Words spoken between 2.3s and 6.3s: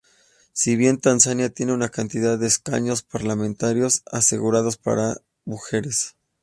de escaños parlamentarios asegurados para mujeres.